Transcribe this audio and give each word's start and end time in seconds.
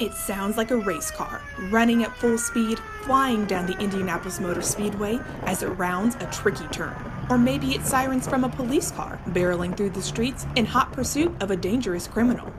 It 0.00 0.14
sounds 0.14 0.56
like 0.56 0.70
a 0.70 0.76
race 0.76 1.10
car, 1.10 1.42
running 1.70 2.04
at 2.04 2.16
full 2.18 2.38
speed, 2.38 2.78
flying 3.02 3.46
down 3.46 3.66
the 3.66 3.76
Indianapolis 3.78 4.38
Motor 4.38 4.62
Speedway 4.62 5.18
as 5.42 5.64
it 5.64 5.70
rounds 5.70 6.14
a 6.20 6.26
tricky 6.26 6.68
turn. 6.68 6.94
Or 7.28 7.36
maybe 7.36 7.74
it's 7.74 7.90
sirens 7.90 8.28
from 8.28 8.44
a 8.44 8.48
police 8.48 8.92
car, 8.92 9.20
barreling 9.30 9.76
through 9.76 9.90
the 9.90 10.02
streets 10.02 10.46
in 10.54 10.66
hot 10.66 10.92
pursuit 10.92 11.34
of 11.42 11.50
a 11.50 11.56
dangerous 11.56 12.06
criminal. 12.06 12.52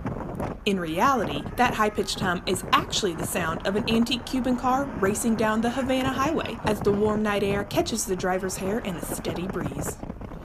In 0.66 0.82
reality, 0.82 1.42
that 1.56 1.76
high 1.76 1.90
pitched 1.90 2.20
hum 2.20 2.44
is 2.46 2.66
actually 2.74 3.14
the 3.14 3.26
sound 3.26 3.66
of 3.66 3.78
an 3.78 3.90
antique 3.90 4.26
Cuban 4.26 4.58
car 4.58 4.84
racing 5.00 5.36
down 5.36 5.62
the 5.62 5.70
Havana 5.70 6.10
Highway 6.10 6.58
as 6.66 6.82
the 6.82 6.92
warm 6.92 7.24
night 7.24 7.44
air 7.44 7.64
catches 7.64 8.04
the 8.04 8.18
driver's 8.18 8.58
hair 8.58 8.80
in 8.80 8.98
a 8.98 9.16
steady 9.16 9.48
breeze. 9.48 9.98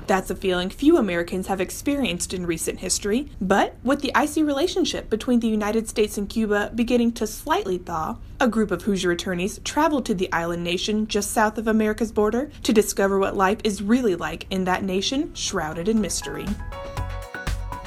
That's 0.07 0.31
a 0.31 0.37
feeling 0.37 0.69
few 0.69 0.99
Americans 0.99 1.47
have 1.47 1.63
experienced 1.63 2.35
in 2.35 2.45
recent 2.45 2.81
history, 2.81 3.31
but 3.41 3.77
with 3.83 4.03
the 4.03 4.15
icy 4.15 4.43
relationship 4.43 5.09
between 5.09 5.41
the 5.41 5.49
United 5.49 5.89
States 5.89 6.19
and 6.19 6.29
Cuba 6.29 6.71
beginning 6.75 7.13
to 7.13 7.27
slightly 7.27 7.79
thaw, 7.79 8.19
a 8.39 8.49
group 8.49 8.71
of 8.71 8.83
Hoosier 8.83 9.13
attorneys 9.13 9.61
traveled 9.65 10.05
to 10.07 10.15
the 10.15 10.31
island 10.31 10.63
nation 10.63 11.07
just 11.07 11.31
south 11.31 11.57
of 11.57 11.67
America's 11.67 12.13
border 12.13 12.51
to 12.65 12.73
discover 12.73 13.19
what 13.19 13.37
life 13.37 13.59
is 13.65 13.83
really 13.83 14.15
like 14.15 14.47
in 14.51 14.65
that 14.65 14.85
nation 14.85 15.35
shrouded 15.35 15.89
in 15.89 16.01
mystery. 16.01 16.47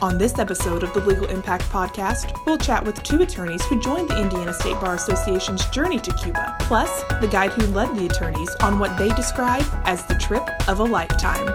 On 0.01 0.17
this 0.17 0.37
episode 0.37 0.83
of 0.83 0.93
the 0.93 1.01
Legal 1.01 1.25
Impact 1.25 1.63
Podcast, 1.65 2.45
we'll 2.45 2.57
chat 2.57 2.85
with 2.85 3.01
two 3.01 3.21
attorneys 3.21 3.65
who 3.65 3.81
joined 3.81 4.09
the 4.09 4.21
Indiana 4.21 4.53
State 4.53 4.79
Bar 4.79 4.93
Association's 4.95 5.65
journey 5.67 5.99
to 5.99 6.13
Cuba, 6.13 6.55
plus 6.61 7.03
the 7.19 7.27
guide 7.27 7.51
who 7.51 7.65
led 7.67 7.95
the 7.95 8.05
attorneys 8.05 8.53
on 8.61 8.77
what 8.77 8.95
they 8.97 9.09
describe 9.09 9.65
as 9.85 10.05
the 10.05 10.15
trip 10.15 10.47
of 10.67 10.79
a 10.79 10.83
lifetime. 10.83 11.47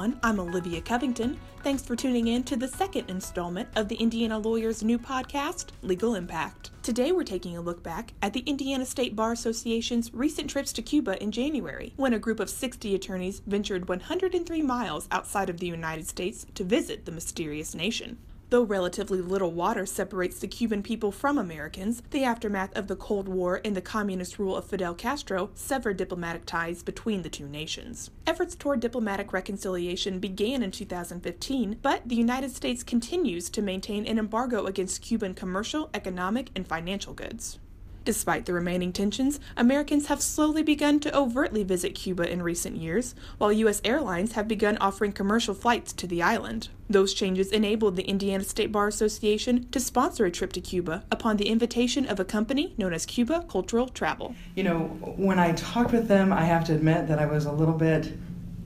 Everyone, 0.00 0.20
I'm 0.22 0.40
Olivia 0.40 0.80
Covington. 0.80 1.38
Thanks 1.62 1.82
for 1.82 1.94
tuning 1.94 2.28
in 2.28 2.42
to 2.44 2.56
the 2.56 2.68
second 2.68 3.10
installment 3.10 3.68
of 3.76 3.86
the 3.86 3.96
Indiana 3.96 4.38
Lawyer's 4.38 4.82
new 4.82 4.98
podcast, 4.98 5.72
Legal 5.82 6.14
Impact. 6.14 6.70
Today 6.82 7.12
we're 7.12 7.22
taking 7.22 7.58
a 7.58 7.60
look 7.60 7.82
back 7.82 8.14
at 8.22 8.32
the 8.32 8.40
Indiana 8.40 8.86
State 8.86 9.14
Bar 9.14 9.32
Association's 9.32 10.10
recent 10.14 10.48
trips 10.48 10.72
to 10.72 10.80
Cuba 10.80 11.22
in 11.22 11.30
January, 11.30 11.92
when 11.96 12.14
a 12.14 12.18
group 12.18 12.40
of 12.40 12.48
60 12.48 12.94
attorneys 12.94 13.40
ventured 13.40 13.90
103 13.90 14.62
miles 14.62 15.06
outside 15.10 15.50
of 15.50 15.60
the 15.60 15.66
United 15.66 16.06
States 16.06 16.46
to 16.54 16.64
visit 16.64 17.04
the 17.04 17.12
mysterious 17.12 17.74
nation. 17.74 18.16
Though 18.50 18.64
relatively 18.64 19.20
little 19.20 19.52
water 19.52 19.86
separates 19.86 20.40
the 20.40 20.48
Cuban 20.48 20.82
people 20.82 21.12
from 21.12 21.38
Americans, 21.38 22.02
the 22.10 22.24
aftermath 22.24 22.76
of 22.76 22.88
the 22.88 22.96
Cold 22.96 23.28
War 23.28 23.60
and 23.64 23.76
the 23.76 23.80
communist 23.80 24.40
rule 24.40 24.56
of 24.56 24.64
Fidel 24.64 24.92
Castro 24.92 25.50
severed 25.54 25.96
diplomatic 25.96 26.46
ties 26.46 26.82
between 26.82 27.22
the 27.22 27.28
two 27.28 27.46
nations. 27.46 28.10
Efforts 28.26 28.56
toward 28.56 28.80
diplomatic 28.80 29.32
reconciliation 29.32 30.18
began 30.18 30.64
in 30.64 30.72
2015, 30.72 31.78
but 31.80 32.02
the 32.04 32.16
United 32.16 32.50
States 32.50 32.82
continues 32.82 33.48
to 33.50 33.62
maintain 33.62 34.04
an 34.04 34.18
embargo 34.18 34.66
against 34.66 35.00
Cuban 35.00 35.32
commercial, 35.32 35.88
economic, 35.94 36.50
and 36.56 36.66
financial 36.66 37.14
goods. 37.14 37.60
Despite 38.04 38.46
the 38.46 38.54
remaining 38.54 38.92
tensions, 38.92 39.40
Americans 39.56 40.06
have 40.06 40.22
slowly 40.22 40.62
begun 40.62 41.00
to 41.00 41.16
overtly 41.16 41.62
visit 41.64 41.94
Cuba 41.94 42.30
in 42.30 42.42
recent 42.42 42.76
years, 42.76 43.14
while 43.36 43.52
U.S. 43.52 43.82
airlines 43.84 44.32
have 44.32 44.48
begun 44.48 44.78
offering 44.78 45.12
commercial 45.12 45.54
flights 45.54 45.92
to 45.92 46.06
the 46.06 46.22
island. 46.22 46.68
Those 46.88 47.12
changes 47.12 47.52
enabled 47.52 47.96
the 47.96 48.08
Indiana 48.08 48.44
State 48.44 48.72
Bar 48.72 48.88
Association 48.88 49.68
to 49.70 49.78
sponsor 49.78 50.24
a 50.24 50.30
trip 50.30 50.52
to 50.54 50.60
Cuba 50.60 51.04
upon 51.10 51.36
the 51.36 51.48
invitation 51.48 52.06
of 52.06 52.18
a 52.18 52.24
company 52.24 52.74
known 52.78 52.94
as 52.94 53.04
Cuba 53.04 53.44
Cultural 53.48 53.88
Travel. 53.88 54.34
You 54.56 54.64
know, 54.64 54.78
when 55.16 55.38
I 55.38 55.52
talked 55.52 55.92
with 55.92 56.08
them, 56.08 56.32
I 56.32 56.44
have 56.44 56.64
to 56.64 56.74
admit 56.74 57.06
that 57.08 57.18
I 57.18 57.26
was 57.26 57.44
a 57.44 57.52
little 57.52 57.76
bit 57.76 58.12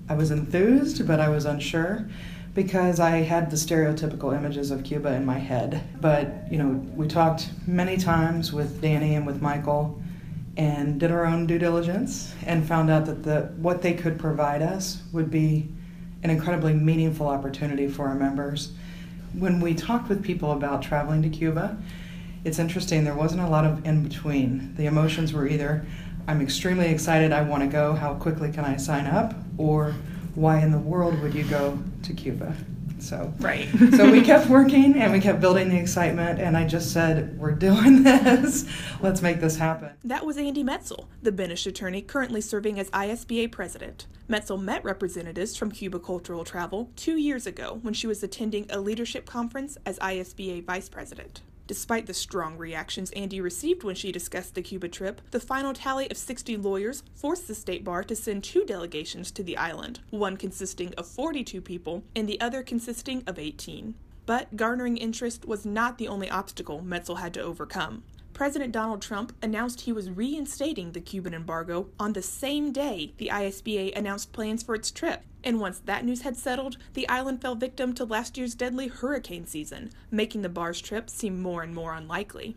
I 0.09 0.15
was 0.15 0.31
enthused, 0.31 1.06
but 1.06 1.19
I 1.19 1.28
was 1.28 1.47
unsure 1.47 2.06
because 2.54 3.00
I 3.00 3.19
had 3.19 3.50
the 3.50 3.56
stereotypical 3.56 4.34
images 4.34 4.70
of 4.70 4.84
Cuba 4.84 5.12
in 5.12 5.26
my 5.26 5.38
head. 5.38 5.82
But, 6.00 6.50
you 6.50 6.59
know, 6.59 6.69
we 6.94 7.09
talked 7.09 7.50
many 7.66 7.97
times 7.97 8.53
with 8.53 8.81
Danny 8.81 9.16
and 9.16 9.26
with 9.26 9.42
Michael 9.42 10.00
and 10.56 11.00
did 11.00 11.10
our 11.10 11.26
own 11.26 11.47
due 11.47 11.59
diligence 11.59 12.32
and 12.47 12.66
found 12.66 12.91
out 12.91 13.06
that 13.06 13.25
the 13.25 13.53
what 13.56 13.82
they 13.82 13.92
could 13.92 14.20
provide 14.20 14.62
us 14.62 15.03
would 15.12 15.31
be 15.31 15.69
an 16.22 16.31
incredibly 16.31 16.72
meaningful 16.72 17.26
opportunity 17.26 17.88
for 17.88 18.06
our 18.06 18.15
members. 18.15 18.72
When 19.36 19.60
we 19.60 19.75
talked 19.75 20.09
with 20.09 20.22
people 20.22 20.53
about 20.53 20.81
traveling 20.81 21.22
to 21.22 21.28
Cuba, 21.28 21.76
it's 22.44 22.60
interesting, 22.60 23.03
there 23.03 23.16
wasn't 23.16 23.41
a 23.41 23.48
lot 23.48 23.65
of 23.65 23.84
in 23.84 24.04
between. 24.04 24.75
The 24.76 24.86
emotions 24.86 25.32
were 25.32 25.48
either 25.48 25.84
I'm 26.26 26.41
extremely 26.41 26.86
excited, 26.86 27.32
I 27.32 27.42
want 27.42 27.62
to 27.65 27.69
go, 27.69 27.92
how 27.94 28.15
quickly 28.15 28.50
can 28.50 28.65
I 28.65 28.76
sign 28.76 29.06
up? 29.06 29.34
Or 29.59 29.94
why 30.34 30.61
in 30.61 30.71
the 30.71 30.78
world 30.78 31.21
would 31.22 31.34
you 31.34 31.45
go 31.45 31.78
to 32.03 32.12
Cuba? 32.12 32.55
So 32.99 33.33
right. 33.39 33.69
so 33.97 34.11
we 34.11 34.21
kept 34.33 34.49
working 34.49 34.95
and 34.95 35.12
we 35.12 35.21
kept 35.21 35.41
building 35.41 35.69
the 35.69 35.78
excitement 35.78 36.41
and 36.41 36.56
I 36.56 36.67
just 36.67 36.93
said, 36.93 37.39
We're 37.39 37.53
doing 37.53 38.03
this. 38.05 38.67
Let's 39.00 39.21
make 39.21 39.41
this 39.41 39.56
happen. 39.56 39.91
That 40.05 40.25
was 40.25 40.39
Andy 40.39 40.65
Metzel, 40.65 41.06
the 41.22 41.33
Benesch 41.33 41.67
attorney 41.67 42.03
currently 42.03 42.41
serving 42.41 42.78
as 42.78 42.91
ISBA 42.91 43.53
president. 43.53 44.06
Metzel 44.28 44.61
met 44.61 44.83
representatives 44.84 45.56
from 45.56 45.71
Cuba 45.71 45.99
Cultural 45.99 46.45
Travel 46.45 46.91
two 46.97 47.16
years 47.16 47.47
ago 47.47 47.78
when 47.83 47.93
she 47.93 48.06
was 48.06 48.22
attending 48.22 48.66
a 48.71 48.81
leadership 48.81 49.27
conference 49.27 49.77
as 49.84 49.99
ISBA 49.99 50.65
vice 50.65 50.89
president. 50.89 51.43
Despite 51.67 52.07
the 52.07 52.13
strong 52.13 52.59
reactions 52.59 53.11
Andy 53.13 53.41
received 53.41 53.85
when 53.85 53.95
she 53.95 54.13
discussed 54.13 54.55
the 54.55 54.61
Cuba 54.61 54.89
trip, 54.89 55.23
the 55.31 55.41
final 55.41 55.73
tally 55.73 56.11
of 56.11 56.19
60 56.19 56.59
lawyers 56.59 57.03
forced 57.15 57.49
the 57.49 57.55
state 57.55 57.83
bar 57.83 58.05
to 58.05 58.15
send 58.15 58.45
two 58.45 58.67
delegations 58.67 59.31
to 59.31 59.43
the 59.43 59.57
island, 59.57 60.01
one 60.11 60.37
consisting 60.37 60.93
of 60.95 61.07
42 61.07 61.63
people 61.63 62.03
and 62.15 62.29
the 62.29 62.41
other 62.41 62.63
consisting 62.63 63.25
of 63.27 63.39
18. 63.39 63.95
But 64.27 64.57
garnering 64.57 64.99
interest 64.99 65.47
was 65.47 65.65
not 65.65 65.97
the 65.97 66.09
only 66.09 66.29
obstacle 66.29 66.83
Metzel 66.83 67.21
had 67.21 67.33
to 67.35 67.43
overcome. 67.43 68.03
President 68.34 68.72
Donald 68.72 69.00
Trump 69.00 69.33
announced 69.41 69.83
he 69.83 69.93
was 69.93 70.11
reinstating 70.11 70.91
the 70.91 71.00
Cuban 71.00 71.33
embargo 71.33 71.87
on 72.00 72.15
the 72.15 72.21
same 72.21 72.72
day 72.72 73.15
the 73.17 73.31
ISBA 73.33 73.97
announced 73.97 74.33
plans 74.33 74.61
for 74.61 74.75
its 74.75 74.91
trip. 74.91 75.22
And 75.45 75.61
once 75.61 75.78
that 75.78 76.05
news 76.05 76.22
had 76.22 76.37
settled, 76.37 76.77
the 76.95 77.09
island 77.09 77.41
fell 77.41 77.55
victim 77.55 77.93
to 77.95 78.05
last 78.05 78.37
year's 78.37 78.56
deadly 78.56 78.89
hurricane 78.89 79.47
season, 79.47 79.91
making 80.11 80.43
the 80.43 80.49
bar's 80.49 80.81
trip 80.81 81.09
seem 81.09 81.41
more 81.41 81.62
and 81.62 81.72
more 81.72 81.95
unlikely. 81.95 82.56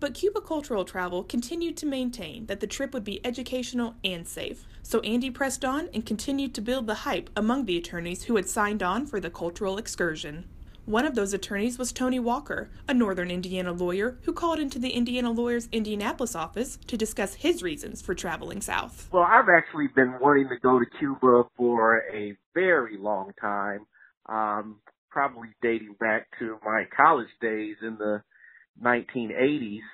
But 0.00 0.14
Cuba 0.14 0.40
Cultural 0.40 0.84
Travel 0.84 1.22
continued 1.22 1.76
to 1.76 1.86
maintain 1.86 2.46
that 2.46 2.58
the 2.58 2.66
trip 2.66 2.92
would 2.92 3.04
be 3.04 3.24
educational 3.24 3.94
and 4.02 4.26
safe. 4.26 4.66
So 4.82 4.98
Andy 5.00 5.30
pressed 5.30 5.64
on 5.64 5.88
and 5.94 6.04
continued 6.04 6.52
to 6.54 6.60
build 6.60 6.88
the 6.88 7.06
hype 7.06 7.30
among 7.36 7.66
the 7.66 7.76
attorneys 7.76 8.24
who 8.24 8.34
had 8.34 8.48
signed 8.48 8.82
on 8.82 9.06
for 9.06 9.20
the 9.20 9.30
cultural 9.30 9.78
excursion. 9.78 10.48
One 10.86 11.06
of 11.06 11.14
those 11.14 11.32
attorneys 11.32 11.78
was 11.78 11.92
Tony 11.92 12.18
Walker, 12.18 12.68
a 12.88 12.94
northern 12.94 13.30
Indiana 13.30 13.70
lawyer 13.70 14.18
who 14.24 14.32
called 14.32 14.58
into 14.58 14.80
the 14.80 14.90
Indiana 14.90 15.30
Lawyers 15.30 15.68
Indianapolis 15.70 16.34
office 16.34 16.76
to 16.88 16.96
discuss 16.96 17.34
his 17.34 17.62
reasons 17.62 18.02
for 18.02 18.16
traveling 18.16 18.60
south. 18.60 19.08
Well, 19.12 19.22
I've 19.22 19.48
actually 19.48 19.86
been 19.94 20.18
wanting 20.20 20.48
to 20.48 20.56
go 20.60 20.80
to 20.80 20.84
Cuba 20.98 21.44
for 21.56 22.02
a 22.12 22.36
very 22.52 22.98
long 22.98 23.30
time, 23.40 23.86
um, 24.28 24.80
probably 25.08 25.50
dating 25.62 25.94
back 26.00 26.26
to 26.40 26.58
my 26.64 26.82
college 26.96 27.30
days 27.40 27.76
in 27.80 27.96
the 27.96 28.20
1980s. 28.82 29.86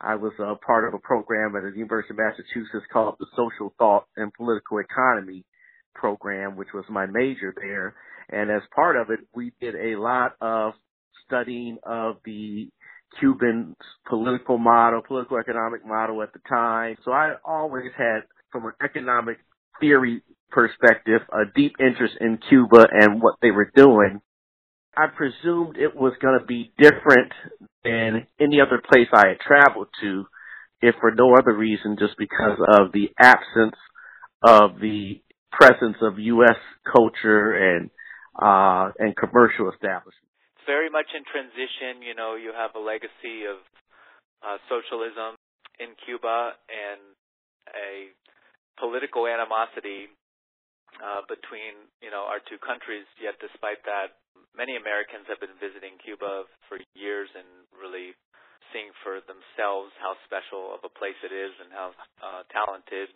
I 0.00 0.16
was 0.16 0.32
a 0.40 0.56
part 0.56 0.88
of 0.88 0.94
a 0.94 0.98
program 0.98 1.54
at 1.54 1.62
the 1.62 1.78
University 1.78 2.14
of 2.14 2.18
Massachusetts 2.18 2.86
called 2.92 3.14
the 3.20 3.26
Social 3.36 3.72
Thought 3.78 4.06
and 4.16 4.34
Political 4.34 4.78
Economy 4.78 5.44
program, 5.94 6.56
which 6.56 6.74
was 6.74 6.84
my 6.90 7.06
major 7.06 7.54
there 7.56 7.94
and 8.28 8.50
as 8.50 8.62
part 8.74 8.96
of 8.96 9.10
it, 9.10 9.20
we 9.34 9.52
did 9.60 9.74
a 9.74 10.00
lot 10.00 10.34
of 10.40 10.74
studying 11.26 11.78
of 11.82 12.16
the 12.24 12.68
Cuban 13.18 13.76
political 14.08 14.58
model, 14.58 15.02
political 15.06 15.38
economic 15.38 15.86
model 15.86 16.22
at 16.22 16.32
the 16.32 16.40
time. 16.48 16.96
So 17.04 17.12
I 17.12 17.34
always 17.44 17.90
had, 17.96 18.20
from 18.50 18.66
an 18.66 18.72
economic 18.82 19.38
theory 19.80 20.22
perspective, 20.50 21.20
a 21.32 21.44
deep 21.54 21.74
interest 21.80 22.14
in 22.20 22.38
Cuba 22.48 22.86
and 22.90 23.22
what 23.22 23.36
they 23.42 23.50
were 23.50 23.70
doing. 23.74 24.20
I 24.96 25.06
presumed 25.06 25.76
it 25.78 25.96
was 25.96 26.12
going 26.20 26.38
to 26.38 26.46
be 26.46 26.72
different 26.78 27.32
than 27.82 28.26
any 28.38 28.60
other 28.60 28.80
place 28.92 29.08
I 29.12 29.28
had 29.28 29.40
traveled 29.40 29.88
to, 30.02 30.26
if 30.82 30.94
for 31.00 31.10
no 31.12 31.34
other 31.34 31.54
reason, 31.54 31.96
just 31.98 32.14
because 32.18 32.58
of 32.68 32.92
the 32.92 33.10
absence 33.18 33.76
of 34.42 34.80
the 34.80 35.22
presence 35.50 35.96
of 36.02 36.18
U.S. 36.18 36.56
culture 36.90 37.52
and 37.52 37.90
uh, 38.36 38.92
and 38.98 39.16
commercial 39.16 39.70
establishments. 39.70 40.30
It's 40.56 40.68
very 40.68 40.88
much 40.88 41.10
in 41.12 41.24
transition. 41.26 42.00
You 42.00 42.14
know, 42.14 42.34
you 42.38 42.52
have 42.54 42.72
a 42.74 42.82
legacy 42.82 43.44
of 43.50 43.60
uh, 44.40 44.58
socialism 44.70 45.36
in 45.80 45.94
Cuba 46.04 46.54
and 46.70 47.02
a 47.74 48.12
political 48.78 49.26
animosity 49.26 50.08
uh, 51.00 51.24
between 51.28 51.88
you 52.04 52.10
know 52.12 52.28
our 52.28 52.40
two 52.48 52.60
countries. 52.60 53.08
Yet, 53.20 53.38
despite 53.40 53.80
that, 53.88 54.20
many 54.56 54.76
Americans 54.76 55.28
have 55.28 55.40
been 55.40 55.56
visiting 55.60 55.96
Cuba 56.00 56.48
for 56.68 56.78
years 56.94 57.28
and 57.32 57.48
really 57.72 58.14
seeing 58.72 58.92
for 59.04 59.20
themselves 59.28 59.92
how 60.00 60.16
special 60.24 60.72
of 60.72 60.80
a 60.84 60.92
place 60.92 61.18
it 61.20 61.32
is 61.32 61.52
and 61.60 61.68
how 61.72 61.92
uh, 62.24 62.42
talented 62.48 63.12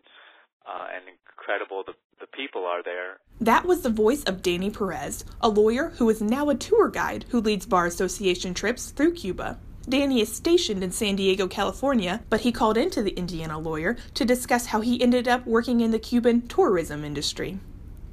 uh, 0.68 0.86
and 0.94 1.04
incredible 1.08 1.84
the, 1.86 1.94
the 2.20 2.26
people 2.26 2.64
are 2.64 2.82
there. 2.82 3.18
That 3.40 3.66
was 3.66 3.82
the 3.82 3.90
voice 3.90 4.24
of 4.24 4.42
Danny 4.42 4.70
Perez, 4.70 5.24
a 5.40 5.48
lawyer 5.48 5.90
who 5.96 6.08
is 6.10 6.20
now 6.20 6.48
a 6.48 6.54
tour 6.54 6.88
guide 6.88 7.26
who 7.30 7.40
leads 7.40 7.66
Bar 7.66 7.86
Association 7.86 8.54
trips 8.54 8.90
through 8.90 9.14
Cuba. 9.14 9.58
Danny 9.88 10.20
is 10.20 10.34
stationed 10.34 10.82
in 10.82 10.90
San 10.90 11.14
Diego, 11.14 11.46
California, 11.46 12.20
but 12.28 12.40
he 12.40 12.50
called 12.50 12.76
into 12.76 13.02
the 13.02 13.16
Indiana 13.16 13.58
lawyer 13.58 13.96
to 14.14 14.24
discuss 14.24 14.66
how 14.66 14.80
he 14.80 15.00
ended 15.00 15.28
up 15.28 15.46
working 15.46 15.80
in 15.80 15.92
the 15.92 15.98
Cuban 15.98 16.48
tourism 16.48 17.04
industry. 17.04 17.60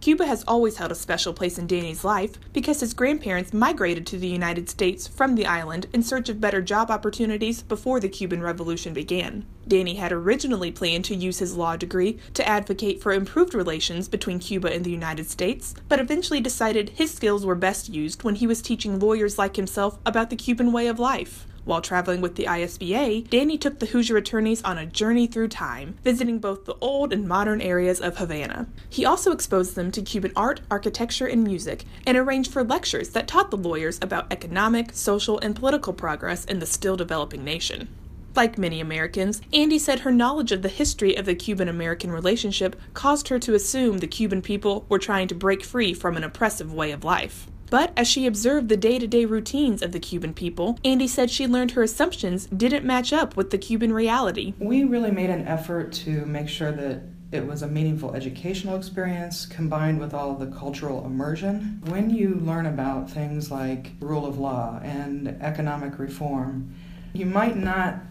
Cuba 0.03 0.25
has 0.25 0.43
always 0.49 0.75
held 0.75 0.91
a 0.91 0.95
special 0.95 1.31
place 1.31 1.57
in 1.57 1.65
Danny's 1.65 2.03
life 2.03 2.37
because 2.51 2.81
his 2.81 2.93
grandparents 2.93 3.53
migrated 3.53 4.05
to 4.07 4.17
the 4.17 4.27
United 4.27 4.67
States 4.67 5.07
from 5.07 5.35
the 5.35 5.45
island 5.45 5.85
in 5.93 6.03
search 6.03 6.27
of 6.27 6.41
better 6.41 6.61
job 6.61 6.91
opportunities 6.91 7.61
before 7.61 8.01
the 8.01 8.09
Cuban 8.09 8.41
Revolution 8.41 8.93
began. 8.93 9.45
Danny 9.65 9.95
had 9.95 10.11
originally 10.11 10.71
planned 10.71 11.05
to 11.05 11.15
use 11.15 11.39
his 11.39 11.55
law 11.55 11.77
degree 11.77 12.19
to 12.33 12.45
advocate 12.45 13.01
for 13.01 13.13
improved 13.13 13.53
relations 13.53 14.09
between 14.09 14.39
Cuba 14.39 14.73
and 14.73 14.83
the 14.83 14.91
United 14.91 15.29
States, 15.29 15.73
but 15.87 16.01
eventually 16.01 16.41
decided 16.41 16.89
his 16.89 17.13
skills 17.13 17.45
were 17.45 17.55
best 17.55 17.87
used 17.87 18.23
when 18.23 18.35
he 18.35 18.45
was 18.45 18.61
teaching 18.61 18.99
lawyers 18.99 19.37
like 19.37 19.55
himself 19.55 19.99
about 20.05 20.29
the 20.29 20.35
Cuban 20.35 20.73
way 20.73 20.87
of 20.87 20.99
life. 20.99 21.47
While 21.65 21.81
traveling 21.81 22.19
with 22.19 22.35
the 22.35 22.43
ISBA, 22.43 23.29
Danny 23.29 23.57
took 23.57 23.79
the 23.79 23.85
Hoosier 23.85 24.17
attorneys 24.17 24.61
on 24.63 24.77
a 24.77 24.85
journey 24.85 25.27
through 25.27 25.47
time, 25.47 25.95
visiting 26.03 26.39
both 26.39 26.65
the 26.65 26.75
old 26.81 27.13
and 27.13 27.25
modern 27.25 27.61
areas 27.61 28.01
of 28.01 28.17
Havana. 28.17 28.67
He 28.89 29.05
also 29.05 29.31
exposed 29.31 29.75
them 29.75 29.89
to 29.91 30.01
Cuban 30.01 30.33
art, 30.35 30.59
architecture, 30.69 31.25
and 31.25 31.41
music, 31.41 31.85
and 32.05 32.17
arranged 32.17 32.51
for 32.51 32.65
lectures 32.65 33.11
that 33.11 33.29
taught 33.29 33.49
the 33.49 33.57
lawyers 33.57 33.97
about 34.01 34.31
economic, 34.31 34.91
social, 34.93 35.39
and 35.39 35.55
political 35.55 35.93
progress 35.93 36.43
in 36.43 36.59
the 36.59 36.65
still 36.65 36.97
developing 36.97 37.45
nation. 37.45 37.87
Like 38.35 38.57
many 38.57 38.81
Americans, 38.81 39.41
Andy 39.53 39.79
said 39.79 39.99
her 39.99 40.11
knowledge 40.11 40.51
of 40.51 40.63
the 40.63 40.69
history 40.69 41.15
of 41.15 41.25
the 41.25 41.35
Cuban 41.35 41.69
American 41.69 42.11
relationship 42.11 42.75
caused 42.93 43.29
her 43.29 43.39
to 43.39 43.53
assume 43.53 43.99
the 43.99 44.07
Cuban 44.07 44.41
people 44.41 44.85
were 44.89 44.99
trying 44.99 45.29
to 45.29 45.35
break 45.35 45.63
free 45.63 45.93
from 45.93 46.17
an 46.17 46.23
oppressive 46.23 46.73
way 46.73 46.91
of 46.91 47.05
life. 47.05 47.47
But 47.69 47.91
as 47.97 48.07
she 48.07 48.25
observed 48.27 48.69
the 48.69 48.77
day 48.77 48.99
to 48.99 49.07
day 49.07 49.25
routines 49.25 49.81
of 49.81 49.91
the 49.91 49.99
Cuban 49.99 50.33
people, 50.33 50.77
Andy 50.83 51.07
said 51.07 51.29
she 51.29 51.47
learned 51.47 51.71
her 51.71 51.83
assumptions 51.83 52.45
didn't 52.47 52.85
match 52.85 53.11
up 53.11 53.35
with 53.35 53.49
the 53.49 53.57
Cuban 53.57 53.93
reality. 53.93 54.53
We 54.59 54.83
really 54.83 55.11
made 55.11 55.29
an 55.29 55.47
effort 55.47 55.91
to 55.93 56.25
make 56.25 56.49
sure 56.49 56.71
that 56.71 57.01
it 57.31 57.47
was 57.47 57.63
a 57.63 57.67
meaningful 57.67 58.13
educational 58.13 58.75
experience 58.75 59.47
combined 59.47 59.99
with 59.99 60.13
all 60.13 60.31
of 60.31 60.39
the 60.39 60.55
cultural 60.55 61.03
immersion. 61.03 61.81
When 61.85 62.11
you 62.11 62.35
learn 62.35 62.67
about 62.67 63.09
things 63.09 63.49
like 63.49 63.93
rule 63.99 64.27
of 64.27 64.37
law 64.37 64.79
and 64.83 65.29
economic 65.41 65.97
reform, 65.97 66.75
you 67.11 67.25
might 67.25 67.57
not 67.57 68.01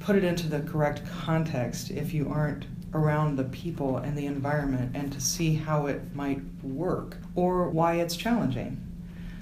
put 0.00 0.16
it 0.16 0.24
into 0.24 0.48
the 0.48 0.60
correct 0.60 1.02
context 1.06 1.90
if 1.90 2.14
you 2.14 2.30
aren't 2.30 2.64
around 2.94 3.36
the 3.36 3.44
people 3.44 3.98
and 3.98 4.16
the 4.16 4.26
environment 4.26 4.94
and 4.94 5.12
to 5.12 5.20
see 5.20 5.54
how 5.54 5.86
it 5.86 6.14
might 6.14 6.40
work 6.62 7.18
or 7.34 7.68
why 7.68 7.94
it's 7.96 8.16
challenging. 8.16 8.80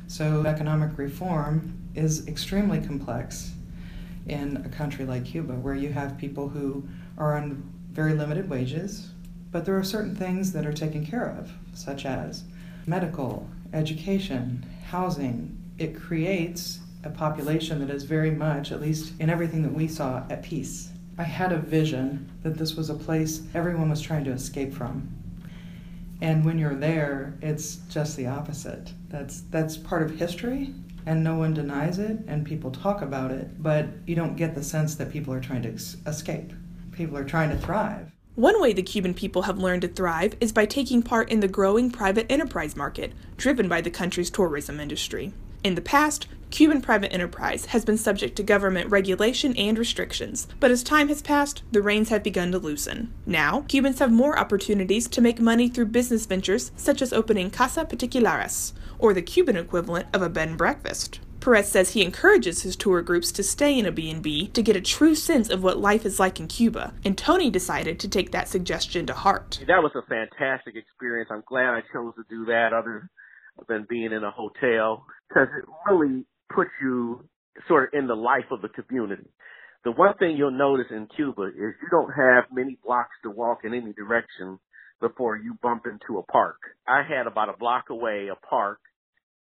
So, 0.09 0.45
economic 0.45 0.99
reform 0.99 1.79
is 1.95 2.27
extremely 2.27 2.81
complex 2.81 3.53
in 4.27 4.57
a 4.59 4.69
country 4.69 5.05
like 5.05 5.25
Cuba, 5.25 5.55
where 5.55 5.75
you 5.75 5.93
have 5.93 6.19
people 6.19 6.49
who 6.49 6.87
are 7.19 7.37
on 7.37 7.63
very 7.91 8.15
limited 8.15 8.49
wages, 8.49 9.11
but 9.51 9.65
there 9.65 9.77
are 9.77 9.85
certain 9.85 10.17
things 10.17 10.53
that 10.53 10.67
are 10.67 10.73
taken 10.73 11.05
care 11.05 11.29
of, 11.39 11.53
such 11.75 12.07
as 12.07 12.45
medical, 12.87 13.49
education, 13.73 14.65
housing. 14.87 15.59
It 15.79 15.99
creates 15.99 16.81
a 17.05 17.11
population 17.11 17.81
that 17.81 17.91
is 17.91 18.05
very 18.05 18.31
much, 18.31 18.73
at 18.73 18.81
least 18.81 19.13
in 19.19 19.29
everything 19.29 19.63
that 19.63 19.73
we 19.73 19.89
saw, 19.89 20.23
at 20.31 20.43
peace. 20.43 20.92
I 21.19 21.25
had 21.25 21.53
a 21.53 21.59
vision 21.59 22.31
that 22.43 22.57
this 22.57 22.75
was 22.75 22.91
a 22.91 22.95
place 22.95 23.43
everyone 23.55 23.91
was 23.91 24.01
trying 24.01 24.25
to 24.25 24.33
escape 24.33 24.73
from. 24.73 25.09
And 26.21 26.45
when 26.45 26.59
you're 26.59 26.75
there, 26.75 27.37
it's 27.43 27.77
just 27.91 28.17
the 28.17 28.29
opposite. 28.29 28.93
That's 29.09 29.43
that's 29.51 29.77
part 29.77 30.03
of 30.03 30.19
history 30.19 30.73
and 31.05 31.25
no 31.25 31.37
one 31.37 31.53
denies 31.53 31.99
it 31.99 32.19
and 32.29 32.47
people 32.47 32.71
talk 32.71 33.03
about 33.03 33.31
it, 33.31 33.63
but 33.63 33.87
you 34.07 34.15
don't 34.15 34.37
get 34.37 34.55
the 34.55 34.63
sense 34.63 34.95
that 34.95 35.11
people 35.11 35.35
are 35.35 35.41
trying 35.41 35.63
to 35.63 35.71
escape. 36.07 36.53
People 36.93 37.17
are 37.17 37.25
trying 37.25 37.51
to 37.51 37.57
thrive. 37.57 38.13
One 38.35 38.63
way 38.63 38.73
the 38.73 38.83
Cuban 38.83 39.13
people 39.13 39.43
have 39.43 39.59
learned 39.59 39.83
to 39.83 39.89
thrive 39.89 40.37
is 40.41 40.53
by 40.53 40.65
taking 40.65 41.03
part 41.03 41.31
in 41.31 41.41
the 41.41 41.49
growing 41.49 41.91
private 41.91 42.31
enterprise 42.31 42.77
market, 42.77 43.13
driven 43.37 43.69
by 43.69 43.81
the 43.81 43.91
country's 43.91 44.31
tourism 44.31 44.81
industry. 44.81 45.35
In 45.63 45.75
the 45.75 45.83
past, 45.83 46.29
Cuban 46.53 46.83
private 46.83 47.15
enterprise 47.15 47.65
has 47.65 47.83
been 47.83 47.97
subject 47.97 48.37
to 48.37 48.43
government 48.43 48.91
regulation 48.91 49.57
and 49.57 49.79
restrictions, 49.79 50.47
but 50.61 50.71
as 50.71 50.83
time 50.83 51.09
has 51.09 51.23
passed, 51.23 51.63
the 51.73 51.81
reins 51.81 52.11
have 52.11 52.23
begun 52.23 52.53
to 52.53 52.59
loosen. 52.59 53.11
Now, 53.25 53.63
Cubans 53.69 54.01
have 54.01 54.13
more 54.13 54.39
opportunities 54.39 55.09
to 55.09 55.23
make 55.23 55.41
money 55.41 55.71
through 55.71 55.87
business 55.87 56.27
ventures 56.27 56.71
such 56.77 57.01
as 57.01 57.11
opening 57.11 57.51
Casa 57.51 57.87
Particulares, 57.87 58.75
or 58.99 59.15
the 59.15 59.23
Cuban 59.23 59.57
equivalent 59.57 60.09
of 60.13 60.21
a 60.21 60.29
bed 60.29 60.49
and 60.49 60.59
breakfast. 60.59 61.21
Perez 61.41 61.73
says 61.73 61.95
he 61.95 62.05
encourages 62.05 62.61
his 62.61 62.77
tour 62.77 63.01
groups 63.01 63.33
to 63.33 63.43
stay 63.43 63.79
in 63.79 63.87
a 63.87 63.91
B&B 63.91 64.49
to 64.49 64.63
get 64.63 64.77
a 64.77 64.83
true 64.83 65.15
sense 65.15 65.49
of 65.49 65.63
what 65.63 65.79
life 65.79 66.05
is 66.05 66.21
like 66.21 66.39
in 66.39 66.49
Cuba, 66.49 66.93
and 67.03 67.17
Tony 67.17 67.49
decided 67.49 67.99
to 67.99 68.09
take 68.09 68.31
that 68.33 68.47
suggestion 68.47 69.07
to 69.07 69.15
heart. 69.15 69.59
That 69.67 69.83
was 69.83 69.93
a 69.95 70.03
fantastic 70.03 70.77
experience. 70.77 71.31
I'm 71.33 71.45
glad 71.49 71.73
I 71.73 71.81
chose 71.95 72.13
to 72.17 72.25
do 72.29 72.45
that 72.45 72.75
other 72.75 73.09
than 73.71 73.87
being 73.89 74.13
in 74.13 74.23
a 74.23 74.31
hotel 74.31 75.07
because 75.29 75.49
it 75.57 75.65
really 75.91 76.27
put 76.55 76.69
you 76.81 77.25
sort 77.69 77.85
of 77.93 77.99
in 77.99 78.07
the 78.07 78.15
life 78.15 78.51
of 78.51 78.63
the 78.63 78.69
community. 78.69 79.29
The 79.85 79.93
one 79.93 80.15
thing 80.19 80.37
you'll 80.37 80.53
notice 80.53 80.87
in 80.91 81.09
Cuba 81.17 81.49
is 81.49 81.55
you 81.57 81.89
don't 81.91 82.13
have 82.13 82.45
many 82.53 82.79
blocks 82.85 83.17
to 83.25 83.31
walk 83.31 83.61
in 83.65 83.75
any 83.75 83.93
direction 83.93 84.59
before 85.01 85.37
you 85.37 85.59
bump 85.61 85.83
into 85.87 86.19
a 86.19 86.23
park. 86.23 86.57
I 86.87 87.03
had 87.03 87.27
about 87.27 87.49
a 87.49 87.57
block 87.59 87.91
away 87.91 88.29
a 88.31 88.47
park 88.47 88.79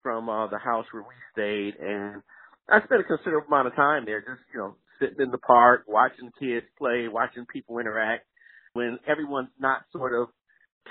from 0.01 0.27
uh, 0.27 0.47
the 0.47 0.57
house 0.57 0.85
where 0.91 1.03
we 1.03 1.15
stayed, 1.31 1.75
and 1.79 2.21
I 2.67 2.83
spent 2.83 3.01
a 3.01 3.03
considerable 3.03 3.47
amount 3.47 3.67
of 3.67 3.75
time 3.75 4.05
there, 4.05 4.21
just 4.21 4.41
you 4.53 4.59
know, 4.59 4.75
sitting 4.99 5.19
in 5.19 5.31
the 5.31 5.37
park, 5.37 5.83
watching 5.87 6.31
kids 6.39 6.65
play, 6.77 7.07
watching 7.07 7.45
people 7.45 7.77
interact. 7.77 8.25
When 8.73 8.99
everyone's 9.07 9.49
not 9.59 9.83
sort 9.91 10.13
of 10.13 10.29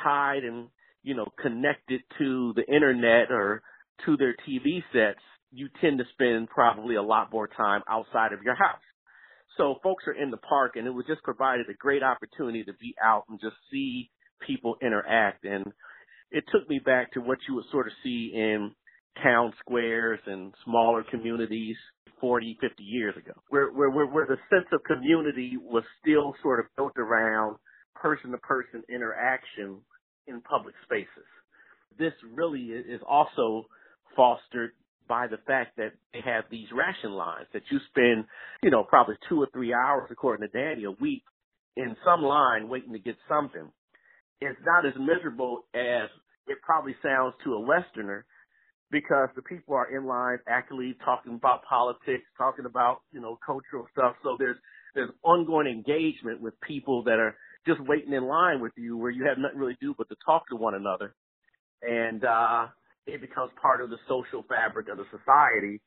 tied 0.03 0.45
and 0.45 0.69
you 1.03 1.15
know 1.15 1.27
connected 1.43 2.03
to 2.19 2.55
the 2.55 2.65
internet 2.73 3.31
or 3.31 3.63
to 4.07 4.17
their 4.17 4.37
TV 4.49 4.83
sets, 4.93 5.21
you 5.55 5.69
tend 5.81 5.99
to 5.99 6.05
spend 6.13 6.49
probably 6.49 6.97
a 6.97 7.03
lot 7.03 7.33
more 7.33 7.49
time 7.49 7.83
outside 7.89 8.33
of 8.33 8.43
your 8.43 8.55
house. 8.55 8.83
So 9.57 9.77
folks 9.83 10.05
are 10.07 10.13
in 10.13 10.31
the 10.31 10.37
park 10.37 10.73
and 10.75 10.87
it 10.87 10.91
was 10.91 11.07
just 11.07 11.23
provided 11.23 11.67
a 11.71 11.75
great 11.75 12.03
opportunity 12.03 12.65
to 12.65 12.73
be 12.75 12.95
out 13.03 13.25
and 13.29 13.39
just 13.41 13.55
see 13.71 14.11
people 14.47 14.77
interact. 14.83 15.45
And 15.45 15.65
it 16.31 16.45
took 16.53 16.69
me 16.69 16.81
back 16.85 17.13
to 17.13 17.21
what 17.21 17.39
you 17.49 17.55
would 17.55 17.65
sort 17.71 17.87
of 17.87 17.93
see 18.03 18.33
in 18.35 18.73
town 19.23 19.53
squares 19.61 20.19
and 20.27 20.53
smaller 20.65 21.05
communities 21.09 21.77
40, 22.21 22.59
50 22.61 22.83
years 22.83 23.15
ago, 23.17 23.33
where, 23.49 23.71
where, 23.71 23.91
where, 23.91 24.27
the 24.27 24.37
sense 24.51 24.67
of 24.73 24.81
community 24.85 25.57
was 25.61 25.85
still 26.01 26.35
sort 26.43 26.61
of 26.61 26.67
built 26.77 26.97
around 26.97 27.57
person 27.95 28.31
to 28.33 28.39
person 28.39 28.83
interaction 28.89 29.79
in 30.27 30.41
public 30.41 30.75
spaces. 30.85 31.29
This 31.99 32.13
really 32.33 32.73
is 32.73 33.01
also 33.07 33.67
fostered 34.17 34.73
by 35.09 35.27
the 35.27 35.39
fact 35.47 35.77
that 35.77 35.93
they 36.13 36.21
have 36.25 36.45
these 36.51 36.69
ration 36.73 37.13
lines 37.13 37.47
that 37.53 37.63
you 37.71 37.79
spend, 37.91 38.25
you 38.63 38.71
know, 38.71 38.85
probably 38.85 39.17
two 39.29 39.41
or 39.41 39.49
three 39.53 39.73
hours, 39.73 40.09
according 40.11 40.49
to 40.49 40.59
Danny, 40.59 40.85
a 40.85 40.91
week 40.91 41.23
in 41.77 41.97
some 42.05 42.23
line 42.23 42.69
waiting 42.69 42.93
to 42.93 42.99
get 42.99 43.17
something. 43.29 43.71
It's 44.41 44.59
not 44.65 44.87
as 44.87 44.95
miserable 44.99 45.65
as 45.75 46.09
it 46.47 46.59
probably 46.63 46.95
sounds 47.03 47.35
to 47.45 47.55
a 47.55 47.61
Westerner 47.61 48.25
because 48.91 49.29
the 49.35 49.43
people 49.43 49.75
are 49.75 49.95
in 49.95 50.07
line 50.07 50.39
actively 50.47 50.95
talking 51.05 51.35
about 51.35 51.65
politics, 51.65 52.25
talking 52.37 52.67
about, 52.67 53.01
you 53.13 53.21
know, 53.21 53.39
cultural 53.45 53.87
stuff. 53.93 54.15
So 54.23 54.37
there's, 54.39 54.57
there's 54.95 55.11
ongoing 55.23 55.67
engagement 55.67 56.41
with 56.41 56.55
people 56.61 57.03
that 57.05 57.19
are 57.19 57.37
just 57.67 57.81
waiting 57.81 58.13
in 58.13 58.25
line 58.27 58.61
with 58.61 58.73
you 58.77 58.97
where 58.97 59.11
you 59.11 59.25
have 59.27 59.39
nothing 59.39 59.59
really 59.59 59.75
to 59.75 59.81
do 59.81 59.95
but 59.97 60.09
to 60.11 60.17
talk 60.25 60.49
to 60.49 60.57
one 60.57 60.75
another. 60.75 61.15
And, 61.83 62.25
uh, 62.25 62.67
it 63.07 63.21
becomes 63.21 63.51
part 63.61 63.81
of 63.81 63.91
the 63.91 63.99
social 64.09 64.45
fabric 64.49 64.89
of 64.89 64.99
the 64.99 65.05
society 65.11 65.81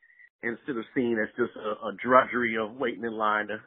instead 0.43 0.77
of 0.77 0.85
seen 0.95 1.17
as 1.19 1.29
just 1.35 1.55
a, 1.57 1.87
a 1.87 1.93
drudgery 2.03 2.57
of 2.57 2.75
waiting 2.75 3.03
in 3.03 3.17
line 3.17 3.47
to 3.47 3.57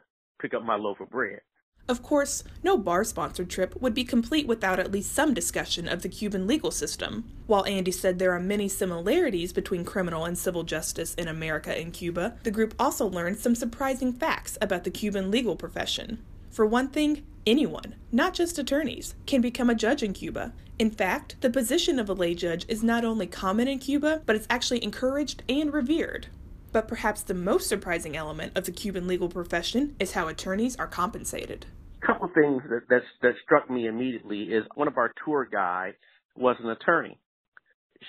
pick 0.41 0.53
up 0.53 0.63
my 0.63 0.75
loaf 0.75 0.99
of 0.99 1.09
bread. 1.09 1.41
Of 1.89 2.03
course, 2.03 2.43
no 2.63 2.77
bar 2.77 3.03
sponsored 3.03 3.49
trip 3.49 3.81
would 3.81 3.93
be 3.93 4.03
complete 4.03 4.47
without 4.47 4.79
at 4.79 4.91
least 4.91 5.13
some 5.13 5.33
discussion 5.33 5.89
of 5.89 6.03
the 6.03 6.09
Cuban 6.09 6.47
legal 6.47 6.71
system. 6.71 7.29
While 7.47 7.65
Andy 7.65 7.91
said 7.91 8.17
there 8.17 8.31
are 8.31 8.39
many 8.39 8.69
similarities 8.69 9.51
between 9.51 9.83
criminal 9.83 10.23
and 10.23 10.37
civil 10.37 10.63
justice 10.63 11.13
in 11.15 11.27
America 11.27 11.77
and 11.77 11.91
Cuba, 11.91 12.37
the 12.43 12.51
group 12.51 12.75
also 12.79 13.07
learned 13.07 13.39
some 13.39 13.55
surprising 13.55 14.13
facts 14.13 14.57
about 14.61 14.83
the 14.83 14.91
Cuban 14.91 15.31
legal 15.31 15.55
profession. 15.55 16.23
For 16.49 16.65
one 16.65 16.89
thing, 16.89 17.25
anyone, 17.45 17.95
not 18.11 18.33
just 18.33 18.59
attorneys, 18.59 19.15
can 19.25 19.41
become 19.41 19.69
a 19.69 19.75
judge 19.75 20.03
in 20.03 20.13
Cuba. 20.13 20.53
In 20.79 20.89
fact, 20.91 21.35
the 21.41 21.49
position 21.49 21.99
of 21.99 22.09
a 22.09 22.13
lay 22.13 22.33
judge 22.33 22.65
is 22.67 22.83
not 22.83 23.05
only 23.05 23.27
common 23.27 23.67
in 23.67 23.79
Cuba, 23.79 24.21
but 24.25 24.35
it's 24.35 24.47
actually 24.49 24.83
encouraged 24.83 25.43
and 25.47 25.71
revered. 25.73 26.27
But 26.71 26.87
perhaps 26.87 27.21
the 27.21 27.33
most 27.33 27.67
surprising 27.67 28.15
element 28.15 28.57
of 28.57 28.65
the 28.65 28.71
Cuban 28.71 29.07
legal 29.07 29.29
profession 29.29 29.95
is 29.99 30.13
how 30.13 30.27
attorneys 30.27 30.75
are 30.77 30.87
compensated. 30.87 31.65
A 32.01 32.05
couple 32.05 32.27
of 32.27 32.33
things 32.33 32.63
that, 32.69 32.81
that 32.89 33.01
that 33.21 33.33
struck 33.43 33.69
me 33.69 33.87
immediately 33.87 34.43
is 34.43 34.63
one 34.75 34.87
of 34.87 34.97
our 34.97 35.11
tour 35.23 35.47
guides 35.51 35.97
was 36.35 36.55
an 36.63 36.69
attorney. 36.69 37.19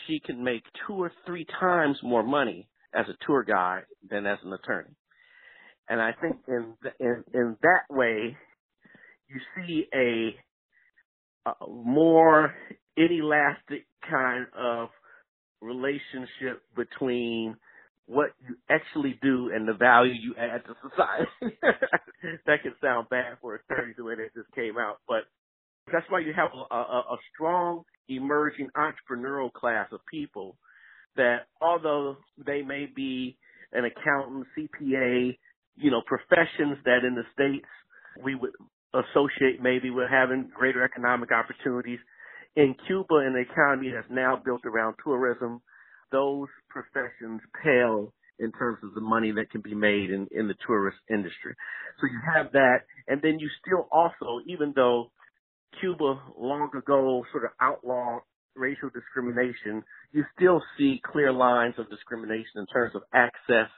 She 0.06 0.20
can 0.24 0.42
make 0.42 0.62
two 0.86 0.94
or 0.94 1.12
three 1.26 1.46
times 1.60 1.98
more 2.02 2.22
money 2.22 2.68
as 2.94 3.06
a 3.08 3.26
tour 3.26 3.42
guide 3.42 3.84
than 4.08 4.26
as 4.26 4.38
an 4.44 4.52
attorney. 4.52 4.94
And 5.88 6.00
I 6.00 6.12
think 6.12 6.36
in 6.48 6.74
in 7.00 7.24
in 7.34 7.56
that 7.62 7.84
way, 7.90 8.36
you 9.32 9.40
see 9.56 9.86
a, 9.94 10.36
a 11.50 11.66
more 11.68 12.54
inelastic 12.96 13.86
kind 14.08 14.46
of 14.56 14.88
relationship 15.60 16.62
between 16.76 17.56
what 18.06 18.30
you 18.46 18.56
actually 18.68 19.18
do 19.22 19.50
and 19.54 19.66
the 19.66 19.72
value 19.72 20.12
you 20.12 20.34
add 20.38 20.62
to 20.64 20.74
society. 20.82 21.56
that 22.46 22.62
can 22.62 22.74
sound 22.82 23.08
bad 23.08 23.38
for 23.40 23.54
attorneys 23.54 23.94
the 23.96 24.04
way 24.04 24.14
that 24.16 24.34
just 24.34 24.52
came 24.54 24.76
out, 24.76 24.98
but 25.08 25.22
that's 25.92 26.06
why 26.10 26.20
you 26.20 26.32
have 26.34 26.50
a, 26.54 26.74
a, 26.74 26.98
a 27.12 27.16
strong 27.34 27.82
emerging 28.08 28.68
entrepreneurial 28.76 29.52
class 29.52 29.88
of 29.92 30.00
people 30.10 30.56
that 31.16 31.46
although 31.60 32.16
they 32.44 32.62
may 32.62 32.86
be 32.94 33.36
an 33.72 33.84
accountant, 33.84 34.46
CPA, 34.56 35.36
you 35.76 35.90
know, 35.90 36.02
professions 36.06 36.78
that 36.84 37.04
in 37.06 37.14
the 37.14 37.24
States 37.32 37.66
we 38.22 38.34
would 38.34 38.52
associate 38.94 39.62
maybe 39.62 39.90
with 39.90 40.08
having 40.10 40.50
greater 40.54 40.84
economic 40.84 41.30
opportunities. 41.32 41.98
In 42.56 42.74
Cuba, 42.86 43.16
an 43.16 43.36
economy 43.36 43.90
that's 43.94 44.10
now 44.10 44.40
built 44.44 44.62
around 44.66 44.96
tourism, 45.02 45.62
those 46.10 46.48
professions 46.68 47.40
pale 47.62 48.12
in 48.38 48.52
terms 48.52 48.78
of 48.82 48.94
the 48.94 49.00
money 49.00 49.32
that 49.32 49.50
can 49.50 49.60
be 49.60 49.74
made 49.74 50.10
in, 50.10 50.26
in 50.32 50.48
the 50.48 50.54
tourist 50.66 50.98
industry. 51.08 51.54
So 52.00 52.06
you 52.06 52.20
have 52.34 52.52
that, 52.52 52.80
and 53.08 53.22
then 53.22 53.38
you 53.38 53.48
still 53.64 53.88
also, 53.90 54.40
even 54.46 54.72
though 54.74 55.10
Cuba 55.80 56.20
long 56.38 56.68
ago 56.76 57.24
sort 57.32 57.44
of 57.44 57.50
outlawed 57.60 58.22
racial 58.54 58.90
discrimination, 58.90 59.82
you 60.12 60.24
still 60.36 60.62
see 60.76 61.00
clear 61.10 61.32
lines 61.32 61.74
of 61.78 61.88
discrimination 61.88 62.56
in 62.56 62.66
terms 62.66 62.94
of 62.94 63.02
access 63.14 63.70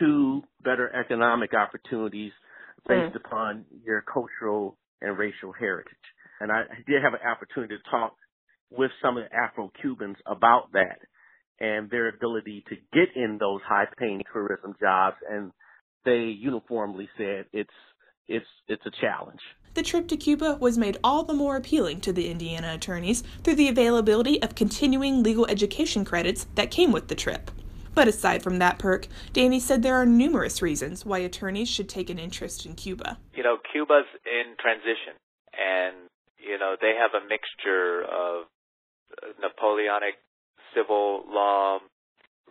to 0.00 0.42
better 0.64 0.94
economic 0.94 1.52
opportunities 1.54 2.32
based 2.88 3.14
mm. 3.14 3.24
upon 3.24 3.64
your 3.84 4.02
cultural 4.02 4.76
and 5.00 5.18
racial 5.18 5.52
heritage. 5.52 5.92
And 6.40 6.50
I 6.50 6.62
did 6.86 7.02
have 7.02 7.14
an 7.14 7.20
opportunity 7.26 7.76
to 7.76 7.90
talk 7.90 8.14
with 8.70 8.90
some 9.02 9.16
of 9.16 9.24
the 9.24 9.36
Afro-Cubans 9.36 10.16
about 10.26 10.72
that 10.72 10.98
and 11.60 11.90
their 11.90 12.08
ability 12.08 12.64
to 12.68 12.76
get 12.92 13.14
in 13.14 13.38
those 13.38 13.60
high-paying 13.66 14.22
tourism 14.32 14.74
jobs. 14.80 15.16
And 15.30 15.52
they 16.04 16.34
uniformly 16.36 17.08
said 17.16 17.44
it's 17.52 17.70
it's 18.28 18.46
it's 18.68 18.84
a 18.86 18.90
challenge. 19.00 19.40
The 19.74 19.82
trip 19.82 20.08
to 20.08 20.16
Cuba 20.16 20.58
was 20.60 20.76
made 20.76 20.98
all 21.02 21.24
the 21.24 21.32
more 21.32 21.56
appealing 21.56 22.00
to 22.02 22.12
the 22.12 22.30
Indiana 22.30 22.74
attorneys 22.74 23.22
through 23.42 23.54
the 23.54 23.68
availability 23.68 24.42
of 24.42 24.54
continuing 24.54 25.22
legal 25.22 25.46
education 25.46 26.04
credits 26.04 26.46
that 26.56 26.70
came 26.70 26.92
with 26.92 27.08
the 27.08 27.14
trip. 27.14 27.50
But 27.94 28.08
aside 28.08 28.42
from 28.42 28.58
that 28.58 28.78
perk, 28.78 29.06
Danny 29.32 29.60
said 29.60 29.82
there 29.82 29.96
are 29.96 30.06
numerous 30.06 30.62
reasons 30.62 31.04
why 31.04 31.18
attorneys 31.18 31.68
should 31.68 31.88
take 31.88 32.08
an 32.10 32.18
interest 32.18 32.64
in 32.64 32.74
Cuba. 32.74 33.18
You 33.34 33.42
know, 33.42 33.58
Cuba's 33.72 34.06
in 34.24 34.56
transition, 34.58 35.14
and, 35.52 36.08
you 36.38 36.58
know, 36.58 36.76
they 36.80 36.94
have 36.98 37.12
a 37.14 37.26
mixture 37.28 38.02
of 38.02 38.46
Napoleonic 39.40 40.14
civil 40.74 41.24
law, 41.28 41.78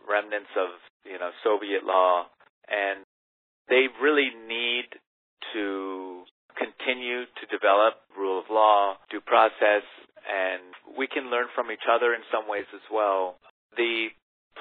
remnants 0.08 0.54
of, 0.56 0.70
you 1.06 1.18
know, 1.18 1.32
Soviet 1.44 1.84
law, 1.84 2.28
and 2.70 3.04
they 3.68 3.88
really 4.02 4.30
need 4.48 4.86
to 5.54 6.24
continue 6.54 7.26
to 7.26 7.46
develop 7.50 7.96
rule 8.18 8.38
of 8.38 8.46
law, 8.52 8.96
due 9.10 9.22
process, 9.22 9.84
and 10.22 10.62
we 10.98 11.08
can 11.08 11.32
learn 11.32 11.48
from 11.56 11.72
each 11.72 11.88
other 11.90 12.14
in 12.14 12.22
some 12.32 12.48
ways 12.48 12.70
as 12.76 12.86
well. 12.94 13.38
The 13.76 14.10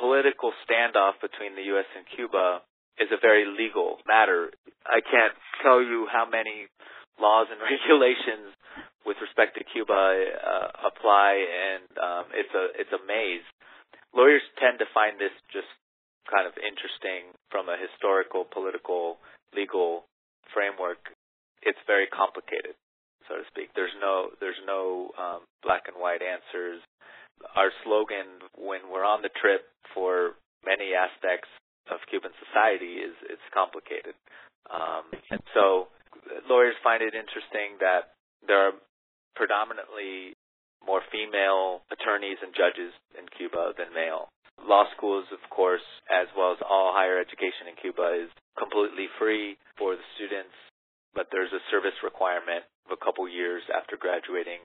political 0.00 0.56
standoff 0.64 1.20
between 1.20 1.54
the 1.54 1.68
U.S. 1.76 1.86
and 1.94 2.08
Cuba 2.16 2.64
is 2.96 3.12
a 3.12 3.20
very 3.20 3.44
legal 3.44 4.00
matter. 4.08 4.50
I 4.88 5.04
can't 5.04 5.36
tell 5.62 5.84
you 5.84 6.08
how 6.08 6.24
many 6.24 6.66
laws 7.20 7.46
and 7.52 7.60
regulations 7.72 8.56
with 9.04 9.20
respect 9.20 9.56
to 9.60 9.62
Cuba 9.64 9.92
uh, 9.92 10.68
apply, 10.88 11.30
and 11.44 11.86
um, 12.00 12.24
it's 12.32 12.52
a 12.56 12.64
it's 12.80 12.92
a 12.96 13.02
maze. 13.04 13.44
Lawyers 14.16 14.42
tend 14.58 14.80
to 14.80 14.88
find 14.90 15.20
this 15.20 15.32
just 15.52 15.70
kind 16.28 16.44
of 16.48 16.56
interesting 16.58 17.30
from 17.48 17.70
a 17.70 17.78
historical, 17.78 18.44
political, 18.44 19.22
legal 19.54 20.04
framework. 20.52 21.00
It's 21.62 21.80
very 21.86 22.08
complicated, 22.10 22.76
so 23.28 23.40
to 23.40 23.44
speak. 23.52 23.72
There's 23.76 23.94
no 24.00 24.32
there's 24.40 24.60
no 24.64 25.12
um, 25.16 25.40
black 25.64 25.88
and 25.88 25.96
white 25.96 26.24
answers 26.24 26.80
our 27.56 27.72
slogan 27.84 28.44
when 28.56 28.88
we're 28.92 29.06
on 29.06 29.22
the 29.22 29.32
trip 29.40 29.64
for 29.94 30.36
many 30.64 30.92
aspects 30.92 31.48
of 31.90 31.98
Cuban 32.08 32.30
society 32.38 33.02
is 33.02 33.14
it's 33.26 33.48
complicated. 33.52 34.14
Um, 34.70 35.10
and 35.30 35.42
so 35.54 35.88
lawyers 36.46 36.76
find 36.84 37.02
it 37.02 37.16
interesting 37.16 37.80
that 37.80 38.14
there 38.46 38.70
are 38.70 38.76
predominantly 39.34 40.36
more 40.84 41.02
female 41.12 41.84
attorneys 41.92 42.40
and 42.40 42.54
judges 42.56 42.92
in 43.16 43.28
Cuba 43.36 43.76
than 43.76 43.92
male. 43.92 44.28
Law 44.60 44.84
schools, 44.96 45.24
of 45.32 45.40
course, 45.48 45.84
as 46.12 46.28
well 46.36 46.52
as 46.52 46.60
all 46.60 46.92
higher 46.92 47.16
education 47.16 47.68
in 47.68 47.76
Cuba 47.80 48.28
is 48.28 48.30
completely 48.60 49.08
free 49.16 49.56
for 49.80 49.96
the 49.96 50.06
students, 50.16 50.52
but 51.16 51.32
there's 51.32 51.52
a 51.52 51.64
service 51.72 51.96
requirement 52.04 52.64
of 52.84 52.92
a 52.92 53.00
couple 53.00 53.24
years 53.28 53.64
after 53.72 53.96
graduating 53.96 54.60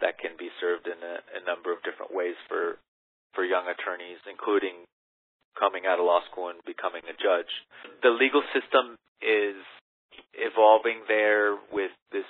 that 0.00 0.18
can 0.18 0.34
be 0.38 0.50
served 0.58 0.86
in 0.86 0.98
a, 0.98 1.16
a 1.38 1.42
number 1.46 1.70
of 1.70 1.82
different 1.82 2.14
ways 2.14 2.38
for 2.48 2.78
for 3.34 3.42
young 3.42 3.66
attorneys, 3.66 4.22
including 4.30 4.86
coming 5.58 5.86
out 5.86 5.98
of 5.98 6.06
law 6.06 6.22
school 6.30 6.50
and 6.50 6.62
becoming 6.62 7.02
a 7.06 7.14
judge. 7.18 7.50
The 8.02 8.14
legal 8.14 8.42
system 8.54 8.94
is 9.22 9.58
evolving 10.34 11.06
there 11.06 11.58
with 11.70 11.94
this 12.14 12.26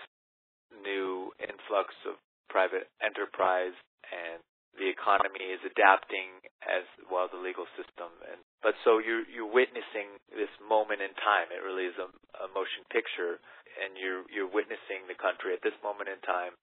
new 0.85 1.33
influx 1.40 1.92
of 2.09 2.16
private 2.49 2.88
enterprise 3.00 3.76
and 4.09 4.40
the 4.75 4.90
economy 4.90 5.54
is 5.54 5.62
adapting 5.62 6.42
as 6.66 6.83
well 7.06 7.30
the 7.30 7.38
legal 7.38 7.68
system. 7.78 8.11
And 8.26 8.42
but 8.59 8.75
so 8.83 8.99
you're 8.99 9.23
you're 9.30 9.49
witnessing 9.49 10.18
this 10.35 10.50
moment 10.59 10.99
in 10.99 11.14
time. 11.14 11.54
It 11.54 11.62
really 11.62 11.87
is 11.87 11.97
a, 11.97 12.11
a 12.42 12.49
motion 12.50 12.83
picture 12.90 13.38
and 13.78 13.94
you're 13.94 14.26
you're 14.28 14.50
witnessing 14.50 15.06
the 15.06 15.16
country 15.16 15.54
at 15.54 15.62
this 15.62 15.76
moment 15.80 16.11
in 16.11 16.18
time 16.26 16.59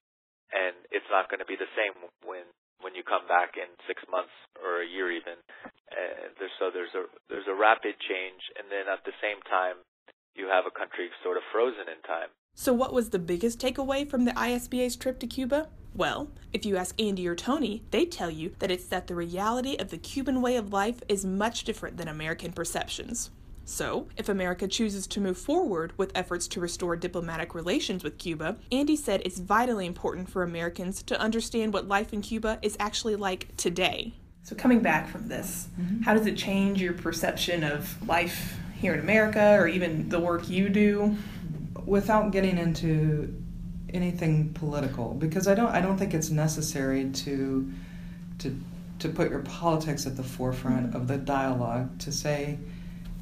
and 0.52 0.76
it's 0.92 1.08
not 1.08 1.28
going 1.32 1.40
to 1.40 1.48
be 1.48 1.56
the 1.56 1.70
same 1.76 1.96
when 2.24 2.46
when 2.80 2.94
you 2.98 3.02
come 3.06 3.24
back 3.30 3.54
in 3.54 3.70
six 3.86 4.02
months 4.10 4.34
or 4.58 4.82
a 4.82 4.86
year 4.86 5.06
even. 5.10 5.38
Uh, 5.88 6.34
there's, 6.38 6.54
so 6.58 6.70
there's 6.72 6.92
a 6.94 7.06
there's 7.28 7.48
a 7.48 7.54
rapid 7.56 7.96
change, 7.98 8.42
and 8.58 8.68
then 8.68 8.90
at 8.90 9.04
the 9.04 9.14
same 9.22 9.38
time, 9.46 9.80
you 10.34 10.48
have 10.50 10.64
a 10.66 10.74
country 10.74 11.08
sort 11.22 11.36
of 11.36 11.42
frozen 11.52 11.88
in 11.88 12.00
time. 12.02 12.28
So, 12.54 12.72
what 12.72 12.92
was 12.92 13.10
the 13.10 13.18
biggest 13.18 13.58
takeaway 13.58 14.08
from 14.08 14.24
the 14.24 14.32
ISBA's 14.32 14.96
trip 14.96 15.18
to 15.20 15.26
Cuba? 15.26 15.68
Well, 15.94 16.30
if 16.52 16.64
you 16.64 16.76
ask 16.76 17.00
Andy 17.00 17.26
or 17.28 17.34
Tony, 17.34 17.82
they 17.90 18.04
tell 18.04 18.30
you 18.30 18.54
that 18.58 18.70
it's 18.70 18.86
that 18.86 19.06
the 19.06 19.14
reality 19.14 19.76
of 19.76 19.90
the 19.90 19.98
Cuban 19.98 20.40
way 20.40 20.56
of 20.56 20.72
life 20.72 21.02
is 21.08 21.24
much 21.24 21.64
different 21.64 21.96
than 21.96 22.08
American 22.08 22.52
perceptions. 22.52 23.30
So, 23.64 24.08
if 24.16 24.28
America 24.28 24.66
chooses 24.66 25.06
to 25.08 25.20
move 25.20 25.38
forward 25.38 25.92
with 25.96 26.10
efforts 26.14 26.48
to 26.48 26.60
restore 26.60 26.96
diplomatic 26.96 27.54
relations 27.54 28.02
with 28.02 28.18
Cuba, 28.18 28.56
Andy 28.72 28.96
said 28.96 29.22
it's 29.24 29.38
vitally 29.38 29.86
important 29.86 30.28
for 30.28 30.42
Americans 30.42 31.02
to 31.04 31.20
understand 31.20 31.72
what 31.72 31.86
life 31.86 32.12
in 32.12 32.22
Cuba 32.22 32.58
is 32.60 32.76
actually 32.80 33.14
like 33.14 33.56
today. 33.56 34.14
So, 34.42 34.56
coming 34.56 34.80
back 34.80 35.08
from 35.08 35.28
this, 35.28 35.68
mm-hmm. 35.80 36.02
how 36.02 36.14
does 36.14 36.26
it 36.26 36.36
change 36.36 36.82
your 36.82 36.92
perception 36.94 37.62
of 37.62 38.08
life 38.08 38.56
here 38.74 38.94
in 38.94 39.00
America 39.00 39.56
or 39.58 39.68
even 39.68 40.08
the 40.08 40.18
work 40.18 40.48
you 40.48 40.68
do? 40.68 41.16
Without 41.86 42.32
getting 42.32 42.58
into 42.58 43.42
anything 43.92 44.52
political, 44.54 45.14
because 45.14 45.46
I 45.46 45.54
don't, 45.54 45.70
I 45.70 45.80
don't 45.80 45.98
think 45.98 46.14
it's 46.14 46.30
necessary 46.30 47.10
to, 47.10 47.72
to, 48.38 48.60
to 48.98 49.08
put 49.08 49.30
your 49.30 49.40
politics 49.40 50.06
at 50.06 50.16
the 50.16 50.22
forefront 50.22 50.94
of 50.94 51.06
the 51.06 51.16
dialogue 51.16 51.98
to 52.00 52.12
say, 52.12 52.58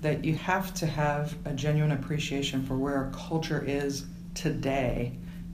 that 0.00 0.24
you 0.24 0.34
have 0.34 0.72
to 0.74 0.86
have 0.86 1.34
a 1.44 1.52
genuine 1.52 1.92
appreciation 1.92 2.64
for 2.64 2.76
where 2.76 2.96
our 2.96 3.10
culture 3.12 3.62
is 3.66 4.06
today 4.34 5.12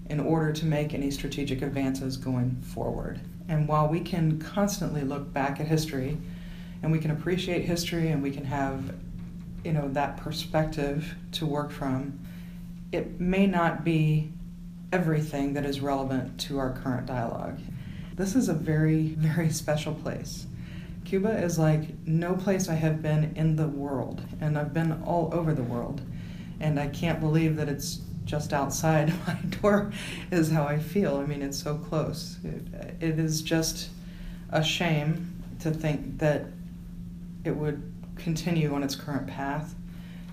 in 0.08 0.20
order 0.20 0.52
to 0.52 0.66
make 0.66 0.94
any 0.94 1.10
strategic 1.10 1.62
advances 1.62 2.16
going 2.16 2.54
forward. 2.62 3.20
And 3.48 3.66
while 3.66 3.88
we 3.88 4.00
can 4.00 4.38
constantly 4.38 5.02
look 5.02 5.32
back 5.32 5.60
at 5.60 5.66
history 5.66 6.16
and 6.82 6.92
we 6.92 6.98
can 6.98 7.10
appreciate 7.10 7.64
history 7.64 8.08
and 8.08 8.22
we 8.22 8.30
can 8.30 8.44
have 8.44 8.94
you 9.64 9.72
know 9.72 9.88
that 9.88 10.16
perspective 10.16 11.16
to 11.32 11.44
work 11.44 11.72
from, 11.72 12.20
it 12.92 13.20
may 13.20 13.46
not 13.46 13.82
be 13.84 14.30
everything 14.92 15.54
that 15.54 15.64
is 15.66 15.80
relevant 15.80 16.38
to 16.38 16.58
our 16.58 16.72
current 16.72 17.06
dialogue. 17.06 17.58
This 18.14 18.36
is 18.36 18.48
a 18.48 18.54
very, 18.54 19.08
very 19.18 19.50
special 19.50 19.94
place. 19.94 20.46
Cuba 21.06 21.30
is 21.40 21.56
like 21.56 21.96
no 22.04 22.34
place 22.34 22.68
I 22.68 22.74
have 22.74 23.00
been 23.00 23.32
in 23.36 23.54
the 23.54 23.68
world, 23.68 24.22
and 24.40 24.58
I've 24.58 24.74
been 24.74 25.00
all 25.04 25.30
over 25.32 25.54
the 25.54 25.62
world. 25.62 26.02
And 26.58 26.80
I 26.80 26.88
can't 26.88 27.20
believe 27.20 27.54
that 27.56 27.68
it's 27.68 28.00
just 28.24 28.52
outside 28.52 29.14
my 29.26 29.34
door 29.60 29.92
is 30.32 30.50
how 30.50 30.64
I 30.64 30.78
feel. 30.78 31.18
I 31.18 31.26
mean, 31.26 31.42
it's 31.42 31.62
so 31.62 31.76
close. 31.76 32.38
It, 32.42 32.66
it 33.00 33.18
is 33.20 33.40
just 33.40 33.90
a 34.50 34.64
shame 34.64 35.32
to 35.60 35.70
think 35.70 36.18
that 36.18 36.46
it 37.44 37.54
would 37.56 37.92
continue 38.16 38.74
on 38.74 38.82
its 38.82 38.96
current 38.96 39.28
path 39.28 39.74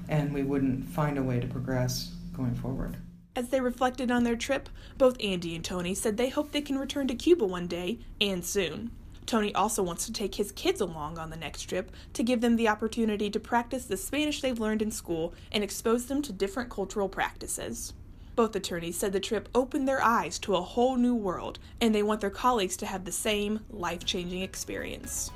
and 0.10 0.34
we 0.34 0.42
wouldn't 0.42 0.90
find 0.90 1.18
a 1.18 1.24
way 1.24 1.40
to 1.40 1.48
progress 1.48 2.14
going 2.36 2.56
forward. 2.56 2.98
As 3.36 3.50
they 3.50 3.62
reflected 3.62 4.10
on 4.10 4.24
their 4.24 4.36
trip, 4.36 4.70
both 4.98 5.18
Andy 5.24 5.56
and 5.56 5.64
Tony 5.64 5.94
said 5.94 6.18
they 6.18 6.30
hope 6.30 6.52
they 6.52 6.62
can 6.62 6.78
return 6.80 7.08
to 7.08 7.16
Cuba 7.16 7.46
one 7.46 7.68
day 7.68 8.00
and 8.20 8.44
soon. 8.44 8.92
Tony 9.26 9.54
also 9.56 9.82
wants 9.82 10.06
to 10.06 10.14
take 10.14 10.36
his 10.36 10.52
kids 10.52 10.82
along 10.82 11.18
on 11.18 11.30
the 11.30 11.38
next 11.38 11.64
trip 11.64 11.92
to 12.14 12.24
give 12.24 12.42
them 12.42 12.56
the 12.56 12.68
opportunity 12.68 13.30
to 13.30 13.40
practice 13.40 13.86
the 13.86 13.98
Spanish 13.98 14.42
they've 14.42 14.60
learned 14.60 14.82
in 14.82 14.92
school 14.92 15.34
and 15.52 15.64
expose 15.64 16.06
them 16.06 16.22
to 16.22 16.34
different 16.34 16.70
cultural 16.70 17.10
practices. 17.10 17.94
Both 18.36 18.56
attorneys 18.56 18.98
said 18.98 19.14
the 19.14 19.20
trip 19.20 19.48
opened 19.54 19.88
their 19.88 20.04
eyes 20.04 20.40
to 20.40 20.56
a 20.56 20.62
whole 20.62 20.96
new 20.96 21.14
world, 21.14 21.60
and 21.82 21.94
they 21.94 22.04
want 22.04 22.20
their 22.20 22.32
colleagues 22.32 22.76
to 22.78 22.86
have 22.86 23.06
the 23.06 23.12
same 23.12 23.60
life 23.70 24.06
changing 24.06 24.42
experience. 24.42 25.32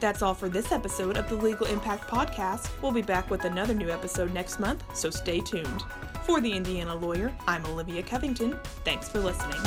That's 0.00 0.20
all 0.20 0.34
for 0.34 0.50
this 0.50 0.70
episode 0.70 1.16
of 1.16 1.28
the 1.30 1.36
Legal 1.36 1.66
Impact 1.66 2.10
Podcast. 2.10 2.68
We'll 2.82 2.92
be 2.92 3.00
back 3.00 3.30
with 3.30 3.44
another 3.44 3.72
new 3.72 3.88
episode 3.88 4.34
next 4.34 4.60
month, 4.60 4.84
so 4.94 5.08
stay 5.08 5.40
tuned. 5.40 5.82
For 6.24 6.42
the 6.42 6.52
Indiana 6.52 6.94
Lawyer, 6.94 7.32
I'm 7.46 7.64
Olivia 7.66 8.02
Covington. 8.02 8.58
Thanks 8.84 9.08
for 9.08 9.20
listening. 9.20 9.60